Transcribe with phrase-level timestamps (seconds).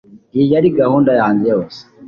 [0.35, 1.79] Iyi yari gahunda yanjye yose